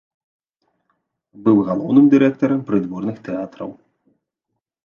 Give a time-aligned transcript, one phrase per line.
[1.47, 3.69] Быў галоўным дэкаратарам прыдворных тэатраў.